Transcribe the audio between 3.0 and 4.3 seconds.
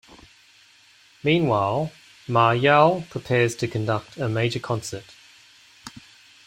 prepares to conduct a